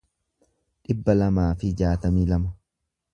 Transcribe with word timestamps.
dhibba 0.87 1.15
lamaa 1.19 1.47
fi 1.65 1.71
jaatamii 1.83 2.25
lama 2.33 2.55